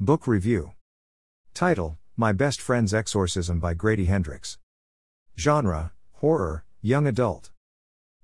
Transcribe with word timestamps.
Book 0.00 0.28
Review 0.28 0.74
Title 1.54 1.98
My 2.16 2.30
Best 2.30 2.60
Friend's 2.60 2.94
Exorcism 2.94 3.58
by 3.58 3.74
Grady 3.74 4.04
Hendrix. 4.04 4.56
Genre 5.36 5.90
Horror, 6.12 6.64
Young 6.80 7.08
Adult. 7.08 7.50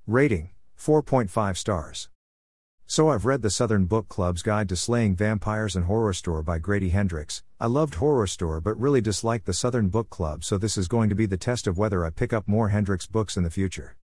Rating 0.06 0.50
4.5 0.78 1.56
stars. 1.56 2.10
So 2.86 3.08
I've 3.08 3.24
read 3.24 3.42
the 3.42 3.50
Southern 3.50 3.86
Book 3.86 4.08
Club's 4.08 4.42
Guide 4.42 4.68
to 4.68 4.76
Slaying 4.76 5.16
Vampires 5.16 5.74
and 5.74 5.86
Horrorstör 5.86 6.44
by 6.44 6.60
Grady 6.60 6.90
Hendrix. 6.90 7.42
I 7.58 7.66
loved 7.66 7.94
Horrorstör 7.94 8.62
but 8.62 8.78
really 8.78 9.00
disliked 9.00 9.46
the 9.46 9.52
Southern 9.52 9.88
Book 9.88 10.10
Club, 10.10 10.44
so 10.44 10.56
this 10.56 10.78
is 10.78 10.86
going 10.86 11.08
to 11.08 11.16
be 11.16 11.26
the 11.26 11.36
test 11.36 11.66
of 11.66 11.76
whether 11.76 12.04
I 12.04 12.10
pick 12.10 12.32
up 12.32 12.46
more 12.46 12.68
Hendrix 12.68 13.08
books 13.08 13.36
in 13.36 13.42
the 13.42 13.50
future. 13.50 13.96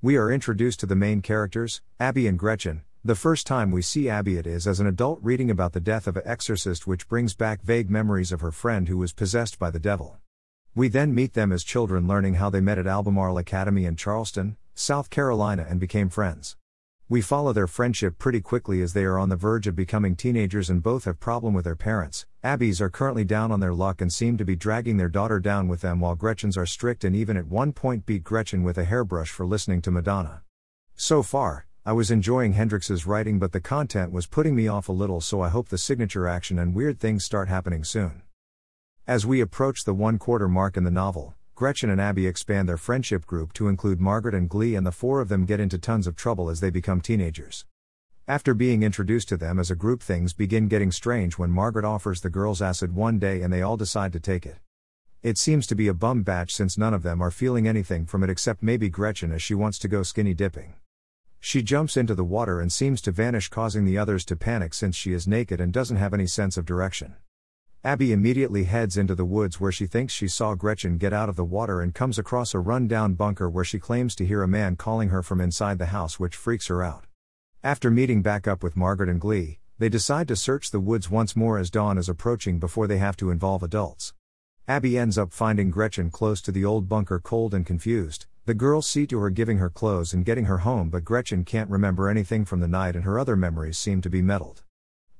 We 0.00 0.14
are 0.16 0.30
introduced 0.30 0.78
to 0.78 0.86
the 0.86 0.94
main 0.94 1.22
characters, 1.22 1.82
Abby 1.98 2.28
and 2.28 2.38
Gretchen. 2.38 2.82
The 3.06 3.14
first 3.14 3.46
time 3.46 3.70
we 3.70 3.82
see 3.82 4.08
Abby 4.08 4.36
it 4.36 4.48
is 4.48 4.66
as 4.66 4.80
an 4.80 4.88
adult 4.88 5.20
reading 5.22 5.48
about 5.48 5.74
the 5.74 5.78
death 5.78 6.08
of 6.08 6.16
an 6.16 6.24
exorcist 6.24 6.88
which 6.88 7.06
brings 7.06 7.36
back 7.36 7.62
vague 7.62 7.88
memories 7.88 8.32
of 8.32 8.40
her 8.40 8.50
friend 8.50 8.88
who 8.88 8.98
was 8.98 9.12
possessed 9.12 9.60
by 9.60 9.70
the 9.70 9.78
devil. 9.78 10.16
We 10.74 10.88
then 10.88 11.14
meet 11.14 11.34
them 11.34 11.52
as 11.52 11.62
children 11.62 12.08
learning 12.08 12.34
how 12.34 12.50
they 12.50 12.60
met 12.60 12.78
at 12.78 12.88
Albemarle 12.88 13.38
Academy 13.38 13.84
in 13.84 13.94
Charleston, 13.94 14.56
South 14.74 15.08
Carolina 15.08 15.64
and 15.68 15.78
became 15.78 16.08
friends. 16.08 16.56
We 17.08 17.20
follow 17.20 17.52
their 17.52 17.68
friendship 17.68 18.18
pretty 18.18 18.40
quickly 18.40 18.82
as 18.82 18.92
they 18.92 19.04
are 19.04 19.20
on 19.20 19.28
the 19.28 19.36
verge 19.36 19.68
of 19.68 19.76
becoming 19.76 20.16
teenagers 20.16 20.68
and 20.68 20.82
both 20.82 21.04
have 21.04 21.20
problem 21.20 21.54
with 21.54 21.64
their 21.64 21.76
parents. 21.76 22.26
Abby's 22.42 22.80
are 22.80 22.90
currently 22.90 23.24
down 23.24 23.52
on 23.52 23.60
their 23.60 23.72
luck 23.72 24.00
and 24.00 24.12
seem 24.12 24.36
to 24.36 24.44
be 24.44 24.56
dragging 24.56 24.96
their 24.96 25.08
daughter 25.08 25.38
down 25.38 25.68
with 25.68 25.80
them 25.80 26.00
while 26.00 26.16
Gretchen's 26.16 26.56
are 26.56 26.66
strict 26.66 27.04
and 27.04 27.14
even 27.14 27.36
at 27.36 27.46
one 27.46 27.72
point 27.72 28.04
beat 28.04 28.24
Gretchen 28.24 28.64
with 28.64 28.76
a 28.76 28.84
hairbrush 28.84 29.30
for 29.30 29.46
listening 29.46 29.80
to 29.82 29.92
Madonna. 29.92 30.42
So 30.96 31.22
far, 31.22 31.66
I 31.88 31.92
was 31.92 32.10
enjoying 32.10 32.54
Hendrix's 32.54 33.06
writing 33.06 33.38
but 33.38 33.52
the 33.52 33.60
content 33.60 34.10
was 34.10 34.26
putting 34.26 34.56
me 34.56 34.66
off 34.66 34.88
a 34.88 34.92
little 34.92 35.20
so 35.20 35.40
I 35.40 35.50
hope 35.50 35.68
the 35.68 35.78
signature 35.78 36.26
action 36.26 36.58
and 36.58 36.74
weird 36.74 36.98
things 36.98 37.24
start 37.24 37.48
happening 37.48 37.84
soon. 37.84 38.22
As 39.06 39.24
we 39.24 39.40
approach 39.40 39.84
the 39.84 39.94
one 39.94 40.18
quarter 40.18 40.48
mark 40.48 40.76
in 40.76 40.82
the 40.82 40.90
novel, 40.90 41.36
Gretchen 41.54 41.88
and 41.88 42.00
Abby 42.00 42.26
expand 42.26 42.68
their 42.68 42.76
friendship 42.76 43.24
group 43.24 43.52
to 43.52 43.68
include 43.68 44.00
Margaret 44.00 44.34
and 44.34 44.48
Glee, 44.48 44.74
and 44.74 44.84
the 44.84 44.90
four 44.90 45.20
of 45.20 45.28
them 45.28 45.44
get 45.44 45.60
into 45.60 45.78
tons 45.78 46.08
of 46.08 46.16
trouble 46.16 46.50
as 46.50 46.58
they 46.58 46.70
become 46.70 47.00
teenagers. 47.00 47.64
After 48.26 48.52
being 48.52 48.82
introduced 48.82 49.28
to 49.28 49.36
them 49.36 49.60
as 49.60 49.70
a 49.70 49.76
group, 49.76 50.02
things 50.02 50.32
begin 50.32 50.66
getting 50.66 50.90
strange 50.90 51.38
when 51.38 51.52
Margaret 51.52 51.84
offers 51.84 52.20
the 52.20 52.30
girls 52.30 52.60
acid 52.60 52.96
one 52.96 53.20
day 53.20 53.42
and 53.42 53.52
they 53.52 53.62
all 53.62 53.76
decide 53.76 54.12
to 54.14 54.18
take 54.18 54.44
it. 54.44 54.56
It 55.22 55.38
seems 55.38 55.68
to 55.68 55.76
be 55.76 55.86
a 55.86 55.94
bum 55.94 56.24
batch 56.24 56.52
since 56.52 56.76
none 56.76 56.94
of 56.94 57.04
them 57.04 57.22
are 57.22 57.30
feeling 57.30 57.68
anything 57.68 58.06
from 58.06 58.24
it 58.24 58.30
except 58.30 58.60
maybe 58.60 58.88
Gretchen 58.88 59.30
as 59.30 59.40
she 59.40 59.54
wants 59.54 59.78
to 59.78 59.88
go 59.88 60.02
skinny 60.02 60.34
dipping. 60.34 60.74
She 61.46 61.62
jumps 61.62 61.96
into 61.96 62.16
the 62.16 62.24
water 62.24 62.60
and 62.60 62.72
seems 62.72 63.00
to 63.02 63.12
vanish, 63.12 63.48
causing 63.48 63.84
the 63.84 63.96
others 63.96 64.24
to 64.24 64.34
panic 64.34 64.74
since 64.74 64.96
she 64.96 65.12
is 65.12 65.28
naked 65.28 65.60
and 65.60 65.72
doesn't 65.72 65.96
have 65.96 66.12
any 66.12 66.26
sense 66.26 66.56
of 66.56 66.64
direction. 66.64 67.14
Abby 67.84 68.10
immediately 68.10 68.64
heads 68.64 68.96
into 68.96 69.14
the 69.14 69.24
woods 69.24 69.60
where 69.60 69.70
she 69.70 69.86
thinks 69.86 70.12
she 70.12 70.26
saw 70.26 70.56
Gretchen 70.56 70.98
get 70.98 71.12
out 71.12 71.28
of 71.28 71.36
the 71.36 71.44
water 71.44 71.80
and 71.80 71.94
comes 71.94 72.18
across 72.18 72.52
a 72.52 72.58
run 72.58 72.88
down 72.88 73.14
bunker 73.14 73.48
where 73.48 73.62
she 73.62 73.78
claims 73.78 74.16
to 74.16 74.26
hear 74.26 74.42
a 74.42 74.48
man 74.48 74.74
calling 74.74 75.10
her 75.10 75.22
from 75.22 75.40
inside 75.40 75.78
the 75.78 75.86
house, 75.94 76.18
which 76.18 76.34
freaks 76.34 76.66
her 76.66 76.82
out. 76.82 77.04
After 77.62 77.92
meeting 77.92 78.22
back 78.22 78.48
up 78.48 78.64
with 78.64 78.76
Margaret 78.76 79.08
and 79.08 79.20
Glee, 79.20 79.60
they 79.78 79.88
decide 79.88 80.26
to 80.26 80.34
search 80.34 80.72
the 80.72 80.80
woods 80.80 81.08
once 81.08 81.36
more 81.36 81.58
as 81.58 81.70
dawn 81.70 81.96
is 81.96 82.08
approaching 82.08 82.58
before 82.58 82.88
they 82.88 82.98
have 82.98 83.16
to 83.18 83.30
involve 83.30 83.62
adults. 83.62 84.14
Abby 84.66 84.98
ends 84.98 85.16
up 85.16 85.32
finding 85.32 85.70
Gretchen 85.70 86.10
close 86.10 86.42
to 86.42 86.50
the 86.50 86.64
old 86.64 86.88
bunker, 86.88 87.20
cold 87.20 87.54
and 87.54 87.64
confused. 87.64 88.26
The 88.46 88.54
girls 88.54 88.86
see 88.86 89.08
to 89.08 89.18
her 89.18 89.30
giving 89.30 89.58
her 89.58 89.68
clothes 89.68 90.14
and 90.14 90.24
getting 90.24 90.44
her 90.44 90.58
home, 90.58 90.88
but 90.88 91.04
Gretchen 91.04 91.44
can't 91.44 91.68
remember 91.68 92.08
anything 92.08 92.44
from 92.44 92.60
the 92.60 92.68
night 92.68 92.94
and 92.94 93.04
her 93.04 93.18
other 93.18 93.34
memories 93.34 93.76
seem 93.76 94.00
to 94.02 94.08
be 94.08 94.22
muddled. 94.22 94.62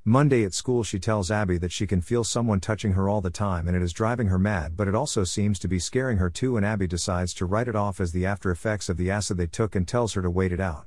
Monday 0.04 0.44
at 0.44 0.54
school, 0.54 0.84
she 0.84 1.00
tells 1.00 1.28
Abby 1.28 1.58
that 1.58 1.72
she 1.72 1.88
can 1.88 2.00
feel 2.00 2.22
someone 2.22 2.60
touching 2.60 2.92
her 2.92 3.08
all 3.08 3.20
the 3.20 3.28
time 3.28 3.66
and 3.66 3.76
it 3.76 3.82
is 3.82 3.92
driving 3.92 4.28
her 4.28 4.38
mad, 4.38 4.76
but 4.76 4.86
it 4.86 4.94
also 4.94 5.24
seems 5.24 5.58
to 5.58 5.66
be 5.66 5.80
scaring 5.80 6.18
her 6.18 6.30
too. 6.30 6.56
And 6.56 6.64
Abby 6.64 6.86
decides 6.86 7.34
to 7.34 7.46
write 7.46 7.66
it 7.66 7.74
off 7.74 8.00
as 8.00 8.12
the 8.12 8.24
after 8.24 8.52
effects 8.52 8.88
of 8.88 8.96
the 8.96 9.10
acid 9.10 9.38
they 9.38 9.48
took 9.48 9.74
and 9.74 9.88
tells 9.88 10.12
her 10.12 10.22
to 10.22 10.30
wait 10.30 10.52
it 10.52 10.60
out. 10.60 10.86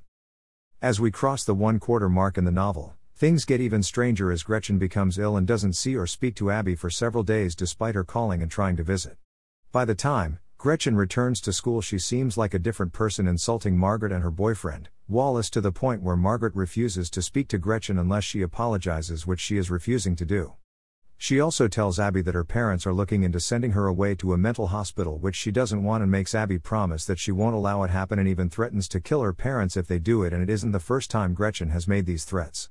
As 0.82 0.98
we 0.98 1.12
cross 1.12 1.44
the 1.44 1.54
one 1.54 1.78
quarter 1.78 2.08
mark 2.08 2.38
in 2.38 2.46
the 2.46 2.52
novel, 2.52 2.96
things 3.18 3.44
get 3.44 3.60
even 3.60 3.84
stranger 3.84 4.32
as 4.32 4.44
Gretchen 4.44 4.78
becomes 4.78 5.20
ill 5.20 5.36
and 5.36 5.46
doesn't 5.46 5.74
see 5.74 5.98
or 5.98 6.08
speak 6.08 6.36
to 6.36 6.52
Abby 6.52 6.76
for 6.76 6.90
several 6.90 7.24
days 7.24 7.54
despite 7.54 7.96
her 7.96 8.06
calling 8.06 8.42
and 8.42 8.50
trying 8.50 8.78
to 8.78 8.84
visit. 8.84 9.18
By 9.74 9.84
the 9.84 9.94
time, 9.94 10.40
Gretchen 10.60 10.98
returns 10.98 11.40
to 11.40 11.54
school, 11.54 11.80
she 11.80 11.98
seems 11.98 12.38
like 12.38 12.54
a 12.54 12.60
different 12.60 12.92
person, 12.92 13.30
insulting 13.30 13.78
Margaret 13.78 14.12
and 14.12 14.22
her 14.22 14.30
boyfriend, 14.30 14.90
Wallace, 15.08 15.50
to 15.52 15.62
the 15.62 15.72
point 15.72 16.04
where 16.04 16.18
Margaret 16.18 16.54
refuses 16.54 17.10
to 17.12 17.22
speak 17.22 17.48
to 17.48 17.58
Gretchen 17.58 17.98
unless 17.98 18.26
she 18.26 18.42
apologizes, 18.42 19.26
which 19.26 19.40
she 19.40 19.56
is 19.56 19.72
refusing 19.72 20.18
to 20.18 20.26
do. 20.26 20.56
She 21.18 21.40
also 21.40 21.70
tells 21.70 21.98
Abby 21.98 22.22
that 22.24 22.36
her 22.36 22.44
parents 22.44 22.86
are 22.86 22.92
looking 22.92 23.24
into 23.24 23.40
sending 23.40 23.72
her 23.72 23.88
away 23.88 24.16
to 24.16 24.34
a 24.34 24.38
mental 24.38 24.68
hospital, 24.68 25.18
which 25.18 25.38
she 25.38 25.50
doesn't 25.50 25.82
want, 25.82 26.04
and 26.04 26.12
makes 26.12 26.36
Abby 26.36 26.60
promise 26.60 27.06
that 27.06 27.20
she 27.20 27.32
won't 27.32 27.56
allow 27.56 27.84
it 27.84 27.90
happen 27.90 28.20
and 28.20 28.28
even 28.28 28.50
threatens 28.50 28.90
to 28.90 29.00
kill 29.00 29.22
her 29.22 29.32
parents 29.32 29.78
if 29.78 29.88
they 29.88 29.98
do 29.98 30.24
it. 30.24 30.34
And 30.34 30.44
it 30.44 30.50
isn't 30.50 30.74
the 30.74 30.80
first 30.82 31.10
time 31.10 31.34
Gretchen 31.34 31.70
has 31.70 31.88
made 31.88 32.06
these 32.06 32.26
threats. 32.26 32.70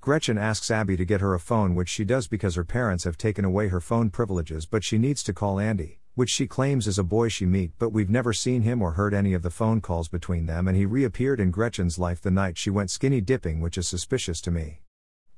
Gretchen 0.00 0.38
asks 0.38 0.72
Abby 0.72 0.96
to 0.96 1.04
get 1.04 1.20
her 1.20 1.34
a 1.34 1.40
phone, 1.40 1.76
which 1.76 1.88
she 1.88 2.04
does 2.04 2.26
because 2.26 2.56
her 2.56 2.64
parents 2.64 3.04
have 3.04 3.16
taken 3.16 3.44
away 3.44 3.68
her 3.68 3.80
phone 3.80 4.10
privileges, 4.10 4.66
but 4.66 4.82
she 4.82 4.98
needs 4.98 5.22
to 5.22 5.32
call 5.32 5.60
Andy, 5.60 6.00
which 6.18 6.30
she 6.30 6.48
claims 6.48 6.88
is 6.88 6.98
a 6.98 7.04
boy 7.04 7.28
she 7.28 7.46
meet, 7.46 7.70
but 7.78 7.90
we've 7.90 8.10
never 8.10 8.32
seen 8.32 8.62
him 8.62 8.82
or 8.82 8.90
heard 8.90 9.14
any 9.14 9.34
of 9.34 9.42
the 9.42 9.50
phone 9.50 9.80
calls 9.80 10.08
between 10.08 10.46
them, 10.46 10.66
and 10.66 10.76
he 10.76 10.84
reappeared 10.84 11.38
in 11.38 11.52
Gretchen's 11.52 11.96
life 11.96 12.20
the 12.20 12.28
night 12.28 12.58
she 12.58 12.70
went 12.70 12.90
skinny 12.90 13.20
dipping, 13.20 13.60
which 13.60 13.78
is 13.78 13.86
suspicious 13.86 14.40
to 14.40 14.50
me. 14.50 14.80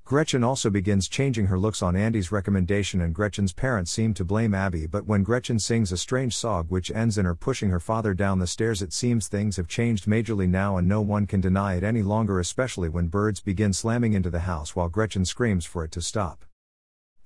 Gretchen 0.06 0.42
also 0.42 0.70
begins 0.70 1.06
changing 1.06 1.48
her 1.48 1.58
looks 1.58 1.82
on 1.82 1.96
Andy's 1.96 2.32
recommendation, 2.32 3.02
and 3.02 3.14
Gretchen's 3.14 3.52
parents 3.52 3.92
seem 3.92 4.14
to 4.14 4.24
blame 4.24 4.54
Abby. 4.54 4.86
But 4.86 5.04
when 5.04 5.22
Gretchen 5.22 5.58
sings 5.58 5.92
a 5.92 5.98
strange 5.98 6.34
song 6.34 6.64
which 6.70 6.90
ends 6.90 7.18
in 7.18 7.26
her 7.26 7.34
pushing 7.34 7.68
her 7.68 7.78
father 7.78 8.14
down 8.14 8.38
the 8.38 8.46
stairs, 8.46 8.80
it 8.80 8.94
seems 8.94 9.28
things 9.28 9.58
have 9.58 9.68
changed 9.68 10.06
majorly 10.06 10.48
now, 10.48 10.78
and 10.78 10.88
no 10.88 11.02
one 11.02 11.26
can 11.26 11.42
deny 11.42 11.74
it 11.74 11.84
any 11.84 12.02
longer, 12.02 12.40
especially 12.40 12.88
when 12.88 13.08
birds 13.08 13.42
begin 13.42 13.74
slamming 13.74 14.14
into 14.14 14.30
the 14.30 14.40
house 14.48 14.74
while 14.74 14.88
Gretchen 14.88 15.26
screams 15.26 15.66
for 15.66 15.84
it 15.84 15.92
to 15.92 16.00
stop. 16.00 16.46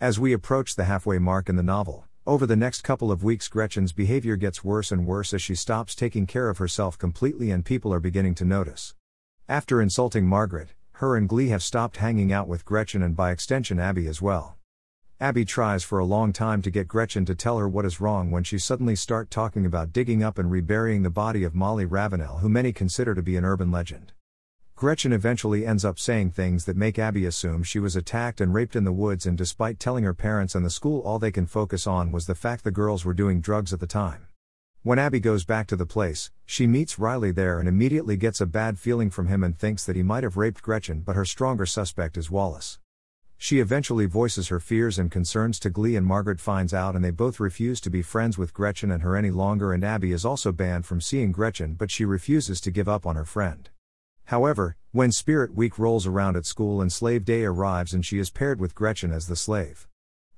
As 0.01 0.19
we 0.19 0.33
approach 0.33 0.75
the 0.75 0.87
halfway 0.87 1.21
mark 1.21 1.49
in 1.49 1.55
the 1.55 1.63
novel, 1.63 2.09
over 2.27 2.47
the 2.47 2.57
next 2.57 2.81
couple 2.81 3.13
of 3.13 3.23
weeks, 3.23 3.49
Gretchen's 3.49 3.93
behavior 3.93 4.37
gets 4.37 4.65
worse 4.65 4.91
and 4.91 5.07
worse 5.07 5.35
as 5.35 5.43
she 5.43 5.55
stops 5.55 5.95
taking 5.95 6.27
care 6.27 6.49
of 6.49 6.57
herself 6.57 6.97
completely, 6.97 7.51
and 7.51 7.67
people 7.67 7.93
are 7.93 8.01
beginning 8.01 8.35
to 8.37 8.47
notice. 8.47 8.95
After 9.47 9.83
insulting 9.83 10.27
Margaret, 10.27 10.71
her 10.93 11.17
and 11.17 11.29
Glee 11.29 11.49
have 11.49 11.63
stopped 11.63 11.99
hanging 11.99 12.33
out 12.33 12.49
with 12.49 12.65
Gretchen 12.65 13.03
and 13.03 13.15
by 13.15 13.31
extension 13.31 13.79
Abby 13.79 14.07
as 14.07 14.23
well. 14.23 14.57
Abby 15.21 15.45
tries 15.45 15.85
for 15.85 15.99
a 15.99 16.05
long 16.07 16.33
time 16.33 16.63
to 16.63 16.71
get 16.71 16.89
Gretchen 16.89 17.27
to 17.27 17.35
tell 17.35 17.59
her 17.59 17.69
what 17.69 17.85
is 17.85 18.01
wrong 18.01 18.31
when 18.31 18.43
she 18.43 18.59
suddenly 18.59 18.97
start 18.97 19.31
talking 19.31 19.67
about 19.67 19.93
digging 19.93 20.23
up 20.23 20.39
and 20.39 20.51
reburying 20.51 21.03
the 21.03 21.11
body 21.11 21.45
of 21.45 21.55
Molly 21.55 21.85
Ravenel 21.85 22.39
who 22.39 22.49
many 22.49 22.73
consider 22.73 23.15
to 23.15 23.23
be 23.23 23.37
an 23.37 23.45
urban 23.45 23.71
legend. 23.71 24.13
Gretchen 24.85 25.15
eventually 25.15 25.65
ends 25.65 25.83
up 25.83 25.99
saying 25.99 26.33
things 26.33 26.67
that 26.67 26.77
make 26.77 26.99
Abby 26.99 27.25
assume 27.25 27.63
she 27.63 27.79
was 27.79 27.97
attacked 27.97 28.39
and 28.39 28.53
raped 28.53 28.77
in 28.77 28.85
the 28.85 28.93
woods, 28.93 29.25
and 29.25 29.39
despite 29.39 29.81
telling 29.81 30.05
her 30.05 30.13
parents 30.13 30.55
and 30.55 30.63
the 30.63 30.69
school 30.69 31.01
all 31.07 31.19
they 31.19 31.31
can 31.31 31.47
focus 31.47 31.87
on 31.87 32.13
was 32.13 32.27
the 32.27 32.35
fact 32.35 32.65
the 32.65 32.71
girls 32.71 33.03
were 33.03 33.15
doing 33.15 33.41
drugs 33.41 33.73
at 33.73 33.81
the 33.81 33.87
time. 33.87 34.27
When 34.83 34.99
Abby 34.99 35.21
goes 35.21 35.47
back 35.47 35.69
to 35.69 35.77
the 35.77 35.87
place, 35.87 36.31
she 36.45 36.67
meets 36.67 36.99
Riley 36.99 37.31
there 37.31 37.59
and 37.59 37.67
immediately 37.67 38.19
gets 38.19 38.43
a 38.43 38.47
bad 38.47 38.79
feeling 38.79 39.09
from 39.09 39.29
him 39.29 39.43
and 39.43 39.59
thinks 39.59 39.87
that 39.87 39.97
he 39.97 40.03
might 40.03 40.23
have 40.23 40.37
raped 40.37 40.61
Gretchen, 40.61 41.01
but 41.01 41.17
her 41.17 41.25
stronger 41.25 41.65
suspect 41.65 42.19
is 42.19 42.31
Wallace. 42.31 42.79
She 43.39 43.61
eventually 43.61 44.05
voices 44.05 44.49
her 44.49 44.61
fears 44.61 44.99
and 44.99 45.11
concerns 45.11 45.59
to 45.61 45.71
Glee, 45.71 45.97
and 45.97 46.05
Margaret 46.05 46.41
finds 46.41 46.75
out, 46.75 46.95
and 46.95 47.03
they 47.03 47.11
both 47.11 47.41
refuse 47.41 47.81
to 47.81 47.91
be 47.91 48.03
friends 48.03 48.37
with 48.37 48.53
Gretchen 48.53 48.91
and 48.91 49.03
her 49.03 49.17
any 49.17 49.31
longer. 49.31 49.73
And 49.73 49.83
Abby 49.83 50.13
is 50.13 50.27
also 50.27 50.53
banned 50.53 50.85
from 50.85 51.01
seeing 51.01 51.33
Gretchen, 51.33 51.73
but 51.73 51.91
she 51.91 52.05
refuses 52.05 52.61
to 52.61 52.71
give 52.71 52.87
up 52.87 53.07
on 53.07 53.17
her 53.17 53.25
friend. 53.25 53.71
However, 54.27 54.77
when 54.93 55.13
Spirit 55.13 55.55
Week 55.55 55.79
rolls 55.79 56.07
around 56.07 56.37
at 56.37 56.47
school 56.47 56.81
and 56.81 56.93
Slave 56.93 57.25
Day 57.25 57.45
arrives 57.45 57.93
and 57.93 58.05
she 58.05 58.19
is 58.19 58.31
paired 58.31 58.61
with 58.61 58.75
Gretchen 58.75 59.13
as 59.13 59.27
the 59.27 59.37
slave. 59.37 59.87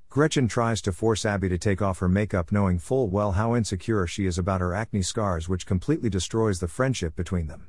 Gretchen 0.09 0.49
tries 0.49 0.81
to 0.83 0.93
force 0.93 1.27
Abby 1.27 1.49
to 1.51 1.59
take 1.59 1.83
off 1.83 1.99
her 1.99 2.09
makeup, 2.09 2.51
knowing 2.51 2.79
full 2.79 3.09
well 3.09 3.33
how 3.33 3.55
insecure 3.55 4.07
she 4.07 4.27
is 4.27 4.39
about 4.39 4.61
her 4.63 4.75
acne 4.75 5.03
scars, 5.03 5.49
which 5.49 5.67
completely 5.67 6.09
destroys 6.09 6.59
the 6.59 6.69
friendship 6.69 7.15
between 7.15 7.49
them. 7.49 7.69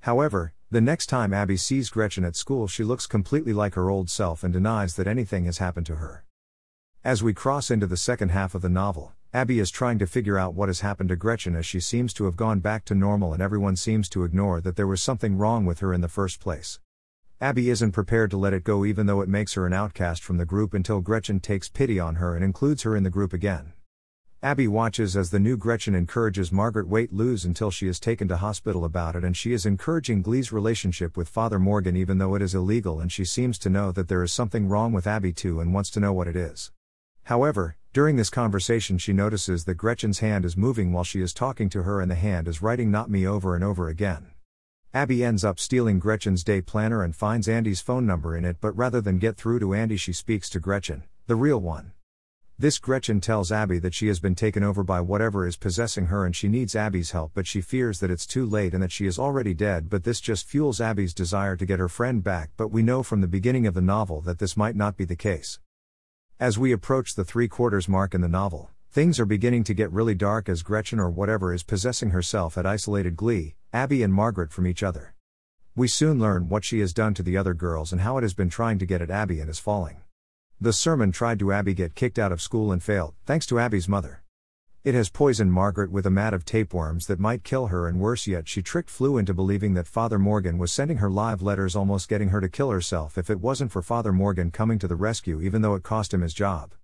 However, 0.00 0.54
the 0.70 0.80
next 0.80 1.06
time 1.06 1.34
Abby 1.34 1.58
sees 1.58 1.90
Gretchen 1.90 2.24
at 2.24 2.34
school, 2.34 2.66
she 2.66 2.82
looks 2.82 3.06
completely 3.06 3.52
like 3.52 3.74
her 3.74 3.90
old 3.90 4.08
self 4.08 4.42
and 4.42 4.52
denies 4.52 4.96
that 4.96 5.06
anything 5.06 5.44
has 5.44 5.58
happened 5.58 5.86
to 5.86 5.96
her. 5.96 6.24
As 7.04 7.22
we 7.22 7.34
cross 7.34 7.70
into 7.70 7.86
the 7.86 7.96
second 7.96 8.30
half 8.30 8.54
of 8.54 8.62
the 8.62 8.68
novel, 8.68 9.12
Abby 9.34 9.60
is 9.60 9.70
trying 9.70 9.98
to 9.98 10.06
figure 10.06 10.38
out 10.38 10.52
what 10.52 10.68
has 10.68 10.80
happened 10.80 11.08
to 11.08 11.16
Gretchen 11.16 11.56
as 11.56 11.64
she 11.64 11.80
seems 11.80 12.12
to 12.12 12.26
have 12.26 12.36
gone 12.36 12.60
back 12.60 12.84
to 12.84 12.94
normal 12.94 13.32
and 13.32 13.40
everyone 13.40 13.76
seems 13.76 14.10
to 14.10 14.24
ignore 14.24 14.60
that 14.60 14.76
there 14.76 14.86
was 14.86 15.02
something 15.02 15.38
wrong 15.38 15.64
with 15.64 15.78
her 15.78 15.94
in 15.94 16.02
the 16.02 16.08
first 16.08 16.38
place. 16.38 16.80
Abby 17.40 17.70
isn't 17.70 17.92
prepared 17.92 18.30
to 18.32 18.36
let 18.36 18.52
it 18.52 18.62
go 18.62 18.84
even 18.84 19.06
though 19.06 19.22
it 19.22 19.30
makes 19.30 19.54
her 19.54 19.66
an 19.66 19.72
outcast 19.72 20.22
from 20.22 20.36
the 20.36 20.44
group 20.44 20.74
until 20.74 21.00
Gretchen 21.00 21.40
takes 21.40 21.70
pity 21.70 21.98
on 21.98 22.16
her 22.16 22.34
and 22.34 22.44
includes 22.44 22.82
her 22.82 22.94
in 22.94 23.04
the 23.04 23.08
group 23.08 23.32
again. 23.32 23.72
Abby 24.42 24.68
watches 24.68 25.16
as 25.16 25.30
the 25.30 25.40
new 25.40 25.56
Gretchen 25.56 25.94
encourages 25.94 26.52
Margaret 26.52 26.86
weight 26.86 27.10
lose 27.10 27.46
until 27.46 27.70
she 27.70 27.88
is 27.88 27.98
taken 27.98 28.28
to 28.28 28.36
hospital 28.36 28.84
about 28.84 29.16
it 29.16 29.24
and 29.24 29.34
she 29.34 29.54
is 29.54 29.64
encouraging 29.64 30.20
Glee's 30.20 30.52
relationship 30.52 31.16
with 31.16 31.26
Father 31.26 31.58
Morgan 31.58 31.96
even 31.96 32.18
though 32.18 32.34
it 32.34 32.42
is 32.42 32.54
illegal 32.54 33.00
and 33.00 33.10
she 33.10 33.24
seems 33.24 33.58
to 33.60 33.70
know 33.70 33.92
that 33.92 34.08
there 34.08 34.22
is 34.22 34.30
something 34.30 34.68
wrong 34.68 34.92
with 34.92 35.06
Abby 35.06 35.32
too 35.32 35.58
and 35.58 35.72
wants 35.72 35.88
to 35.88 36.00
know 36.00 36.12
what 36.12 36.28
it 36.28 36.36
is. 36.36 36.70
However, 37.22 37.76
during 37.92 38.16
this 38.16 38.30
conversation 38.30 38.96
she 38.96 39.12
notices 39.12 39.64
that 39.64 39.74
Gretchen's 39.74 40.20
hand 40.20 40.46
is 40.46 40.56
moving 40.56 40.92
while 40.92 41.04
she 41.04 41.20
is 41.20 41.34
talking 41.34 41.68
to 41.68 41.82
her 41.82 42.00
and 42.00 42.10
the 42.10 42.14
hand 42.14 42.48
is 42.48 42.62
writing 42.62 42.90
not 42.90 43.10
me 43.10 43.26
over 43.26 43.54
and 43.54 43.62
over 43.62 43.88
again. 43.88 44.28
Abby 44.94 45.22
ends 45.22 45.44
up 45.44 45.60
stealing 45.60 45.98
Gretchen's 45.98 46.42
day 46.42 46.62
planner 46.62 47.02
and 47.02 47.14
finds 47.14 47.48
Andy's 47.48 47.82
phone 47.82 48.06
number 48.06 48.34
in 48.34 48.46
it 48.46 48.56
but 48.62 48.76
rather 48.76 49.02
than 49.02 49.18
get 49.18 49.36
through 49.36 49.58
to 49.60 49.74
Andy 49.74 49.98
she 49.98 50.14
speaks 50.14 50.48
to 50.50 50.60
Gretchen, 50.60 51.02
the 51.26 51.36
real 51.36 51.60
one. 51.60 51.92
This 52.58 52.78
Gretchen 52.78 53.20
tells 53.20 53.52
Abby 53.52 53.78
that 53.80 53.92
she 53.92 54.06
has 54.06 54.20
been 54.20 54.36
taken 54.36 54.62
over 54.62 54.82
by 54.82 55.00
whatever 55.02 55.46
is 55.46 55.56
possessing 55.56 56.06
her 56.06 56.24
and 56.24 56.34
she 56.34 56.48
needs 56.48 56.74
Abby's 56.74 57.10
help, 57.10 57.32
but 57.34 57.46
she 57.46 57.60
fears 57.60 58.00
that 58.00 58.10
it's 58.10 58.26
too 58.26 58.46
late 58.46 58.72
and 58.72 58.82
that 58.82 58.92
she 58.92 59.04
is 59.04 59.18
already 59.18 59.52
dead. 59.52 59.90
But 59.90 60.04
this 60.04 60.20
just 60.20 60.46
fuels 60.46 60.80
Abby's 60.80 61.12
desire 61.12 61.56
to 61.56 61.66
get 61.66 61.80
her 61.80 61.88
friend 61.88 62.22
back. 62.22 62.50
But 62.56 62.68
we 62.68 62.82
know 62.82 63.02
from 63.02 63.20
the 63.20 63.26
beginning 63.26 63.66
of 63.66 63.74
the 63.74 63.80
novel 63.80 64.20
that 64.22 64.38
this 64.38 64.56
might 64.56 64.76
not 64.76 64.96
be 64.96 65.04
the 65.04 65.16
case. 65.16 65.58
As 66.42 66.58
we 66.58 66.72
approach 66.72 67.14
the 67.14 67.24
three 67.24 67.46
quarters 67.46 67.88
mark 67.88 68.14
in 68.14 68.20
the 68.20 68.26
novel, 68.26 68.68
things 68.90 69.20
are 69.20 69.24
beginning 69.24 69.62
to 69.62 69.74
get 69.74 69.92
really 69.92 70.16
dark 70.16 70.48
as 70.48 70.64
Gretchen 70.64 70.98
or 70.98 71.08
whatever 71.08 71.54
is 71.54 71.62
possessing 71.62 72.10
herself 72.10 72.58
at 72.58 72.66
isolated 72.66 73.14
Glee, 73.14 73.54
Abby, 73.72 74.02
and 74.02 74.12
Margaret 74.12 74.50
from 74.50 74.66
each 74.66 74.82
other. 74.82 75.14
We 75.76 75.86
soon 75.86 76.18
learn 76.18 76.48
what 76.48 76.64
she 76.64 76.80
has 76.80 76.92
done 76.92 77.14
to 77.14 77.22
the 77.22 77.36
other 77.36 77.54
girls 77.54 77.92
and 77.92 78.00
how 78.00 78.18
it 78.18 78.22
has 78.22 78.34
been 78.34 78.50
trying 78.50 78.80
to 78.80 78.86
get 78.86 79.00
at 79.00 79.08
Abby 79.08 79.38
and 79.38 79.48
is 79.48 79.60
falling. 79.60 79.98
The 80.60 80.72
sermon 80.72 81.12
tried 81.12 81.38
to 81.38 81.52
Abby 81.52 81.74
get 81.74 81.94
kicked 81.94 82.18
out 82.18 82.32
of 82.32 82.42
school 82.42 82.72
and 82.72 82.82
failed, 82.82 83.14
thanks 83.24 83.46
to 83.46 83.60
Abby's 83.60 83.88
mother. 83.88 84.21
It 84.84 84.94
has 84.94 85.10
poisoned 85.10 85.52
Margaret 85.52 85.92
with 85.92 86.06
a 86.06 86.10
mat 86.10 86.34
of 86.34 86.44
tapeworms 86.44 87.06
that 87.06 87.20
might 87.20 87.44
kill 87.44 87.68
her, 87.68 87.86
and 87.86 88.00
worse 88.00 88.26
yet, 88.26 88.48
she 88.48 88.62
tricked 88.62 88.90
Flu 88.90 89.16
into 89.16 89.32
believing 89.32 89.74
that 89.74 89.86
Father 89.86 90.18
Morgan 90.18 90.58
was 90.58 90.72
sending 90.72 90.96
her 90.96 91.08
live 91.08 91.40
letters, 91.40 91.76
almost 91.76 92.08
getting 92.08 92.30
her 92.30 92.40
to 92.40 92.48
kill 92.48 92.70
herself 92.70 93.16
if 93.16 93.30
it 93.30 93.40
wasn't 93.40 93.70
for 93.70 93.80
Father 93.80 94.12
Morgan 94.12 94.50
coming 94.50 94.80
to 94.80 94.88
the 94.88 94.96
rescue, 94.96 95.40
even 95.40 95.62
though 95.62 95.76
it 95.76 95.84
cost 95.84 96.12
him 96.12 96.20
his 96.20 96.34
job. 96.34 96.74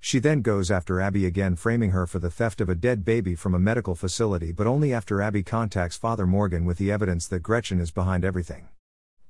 She 0.00 0.18
then 0.20 0.40
goes 0.40 0.70
after 0.70 1.02
Abby 1.02 1.26
again, 1.26 1.54
framing 1.54 1.90
her 1.90 2.06
for 2.06 2.18
the 2.18 2.30
theft 2.30 2.62
of 2.62 2.70
a 2.70 2.74
dead 2.74 3.04
baby 3.04 3.34
from 3.34 3.54
a 3.54 3.58
medical 3.58 3.94
facility, 3.94 4.50
but 4.50 4.66
only 4.66 4.94
after 4.94 5.20
Abby 5.20 5.42
contacts 5.42 5.98
Father 5.98 6.26
Morgan 6.26 6.64
with 6.64 6.78
the 6.78 6.90
evidence 6.90 7.28
that 7.28 7.40
Gretchen 7.40 7.78
is 7.78 7.90
behind 7.90 8.24
everything. 8.24 8.68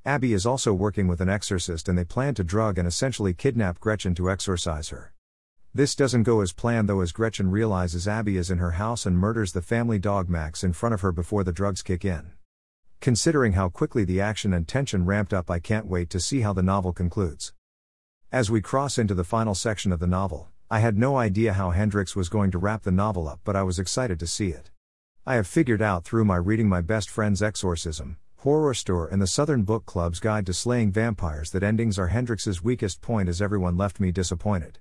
Abby 0.04 0.34
is 0.34 0.46
also 0.46 0.72
working 0.72 1.08
with 1.08 1.20
an 1.20 1.28
exorcist 1.28 1.88
and 1.88 1.98
they 1.98 2.04
plan 2.04 2.34
to 2.34 2.44
drug 2.44 2.78
and 2.78 2.86
essentially 2.86 3.34
kidnap 3.34 3.80
Gretchen 3.80 4.14
to 4.14 4.30
exorcise 4.30 4.90
her. 4.90 5.13
This 5.76 5.96
doesn't 5.96 6.22
go 6.22 6.40
as 6.40 6.52
planned 6.52 6.88
though, 6.88 7.00
as 7.00 7.10
Gretchen 7.10 7.50
realizes 7.50 8.06
Abby 8.06 8.36
is 8.36 8.48
in 8.48 8.58
her 8.58 8.72
house 8.72 9.06
and 9.06 9.18
murders 9.18 9.50
the 9.50 9.60
family 9.60 9.98
dog 9.98 10.28
Max 10.28 10.62
in 10.62 10.72
front 10.72 10.94
of 10.94 11.00
her 11.00 11.10
before 11.10 11.42
the 11.42 11.50
drugs 11.50 11.82
kick 11.82 12.04
in. 12.04 12.30
Considering 13.00 13.54
how 13.54 13.68
quickly 13.68 14.04
the 14.04 14.20
action 14.20 14.54
and 14.54 14.68
tension 14.68 15.04
ramped 15.04 15.34
up, 15.34 15.50
I 15.50 15.58
can't 15.58 15.88
wait 15.88 16.10
to 16.10 16.20
see 16.20 16.42
how 16.42 16.52
the 16.52 16.62
novel 16.62 16.92
concludes. 16.92 17.54
As 18.30 18.52
we 18.52 18.60
cross 18.60 18.98
into 18.98 19.14
the 19.14 19.24
final 19.24 19.56
section 19.56 19.90
of 19.90 19.98
the 19.98 20.06
novel, 20.06 20.48
I 20.70 20.78
had 20.78 20.96
no 20.96 21.16
idea 21.16 21.54
how 21.54 21.70
Hendrix 21.70 22.14
was 22.14 22.28
going 22.28 22.52
to 22.52 22.58
wrap 22.58 22.84
the 22.84 22.92
novel 22.92 23.28
up, 23.28 23.40
but 23.42 23.56
I 23.56 23.64
was 23.64 23.80
excited 23.80 24.20
to 24.20 24.28
see 24.28 24.50
it. 24.50 24.70
I 25.26 25.34
have 25.34 25.48
figured 25.48 25.82
out 25.82 26.04
through 26.04 26.24
my 26.24 26.36
reading 26.36 26.68
my 26.68 26.82
best 26.82 27.10
friend's 27.10 27.42
exorcism, 27.42 28.18
Horrorstör 28.44 29.10
and 29.10 29.20
the 29.20 29.26
Southern 29.26 29.64
Book 29.64 29.86
Club's 29.86 30.20
Guide 30.20 30.46
to 30.46 30.54
Slaying 30.54 30.92
Vampires 30.92 31.50
that 31.50 31.64
endings 31.64 31.98
are 31.98 32.08
Hendrix's 32.08 32.62
weakest 32.62 33.00
point 33.00 33.28
as 33.28 33.42
everyone 33.42 33.76
left 33.76 33.98
me 33.98 34.12
disappointed. 34.12 34.78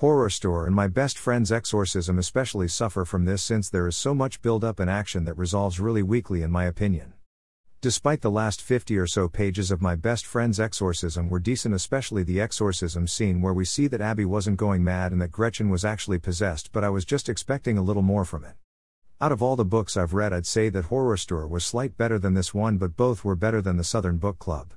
Horrorstör 0.00 0.64
and 0.64 0.76
my 0.76 0.86
best 0.86 1.18
friend's 1.18 1.50
exorcism 1.50 2.20
especially 2.20 2.68
suffer 2.68 3.04
from 3.04 3.24
this 3.24 3.42
since 3.42 3.68
there 3.68 3.88
is 3.88 3.96
so 3.96 4.14
much 4.14 4.40
build 4.42 4.62
up 4.62 4.78
and 4.78 4.88
action 4.88 5.24
that 5.24 5.36
resolves 5.36 5.80
really 5.80 6.04
weakly 6.04 6.42
in 6.42 6.52
my 6.52 6.66
opinion. 6.66 7.14
Despite 7.80 8.20
the 8.20 8.30
last 8.30 8.62
50 8.62 8.96
or 8.96 9.08
so 9.08 9.26
pages 9.28 9.72
of 9.72 9.82
my 9.82 9.96
best 9.96 10.24
friend's 10.24 10.60
exorcism 10.60 11.28
were 11.28 11.40
decent, 11.40 11.74
especially 11.74 12.22
the 12.22 12.40
exorcism 12.40 13.08
scene 13.08 13.40
where 13.40 13.52
we 13.52 13.64
see 13.64 13.88
that 13.88 14.00
Abby 14.00 14.24
wasn't 14.24 14.56
going 14.56 14.84
mad 14.84 15.10
and 15.10 15.20
that 15.20 15.32
Gretchen 15.32 15.68
was 15.68 15.84
actually 15.84 16.20
possessed, 16.20 16.70
but 16.70 16.84
I 16.84 16.90
was 16.90 17.04
just 17.04 17.28
expecting 17.28 17.76
a 17.76 17.82
little 17.82 18.02
more 18.02 18.24
from 18.24 18.44
it. 18.44 18.54
Out 19.20 19.32
of 19.32 19.42
all 19.42 19.56
the 19.56 19.64
books 19.64 19.96
I've 19.96 20.14
read, 20.14 20.32
I'd 20.32 20.46
say 20.46 20.68
that 20.68 20.90
Horrorstör 20.90 21.48
was 21.48 21.64
slight 21.64 21.96
better 21.96 22.20
than 22.20 22.34
this 22.34 22.54
one, 22.54 22.78
but 22.78 22.96
both 22.96 23.24
were 23.24 23.34
better 23.34 23.60
than 23.60 23.78
the 23.78 23.82
Southern 23.82 24.18
Book 24.18 24.38
Club. 24.38 24.74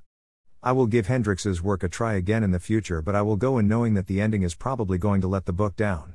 I 0.63 0.74
will 0.74 0.86
give 0.86 1.08
Hendrix's 1.08 1.63
work 1.63 1.81
a 1.81 1.90
try 1.90 2.13
again 2.13 2.44
in 2.44 2.52
the 2.52 2.60
future, 2.60 3.02
but 3.02 3.16
I 3.16 3.24
will 3.24 3.36
go 3.36 3.58
in 3.58 3.68
knowing 3.68 3.96
that 3.96 4.06
the 4.06 4.22
ending 4.22 4.44
is 4.44 4.54
probably 4.54 5.00
going 5.00 5.22
to 5.22 5.28
let 5.28 5.46
the 5.46 5.54
book 5.54 5.75
down. 5.75 6.13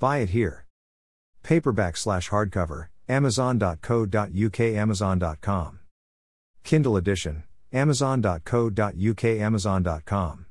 Buy 0.00 0.18
it 0.18 0.30
here. 0.30 0.66
Paperback 1.44 1.96
slash 1.96 2.30
hardcover, 2.30 2.88
amazon.co.uk, 3.08 4.60
amazon.com. 4.60 5.78
Kindle 6.64 6.96
edition, 6.96 7.44
amazon.co.uk, 7.72 9.24
amazon.com. 9.24 10.46